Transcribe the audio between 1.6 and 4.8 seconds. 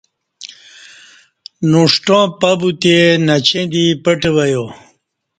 نݜٹاں پہ بوتے نچیں دی پٹہ وہ یا۔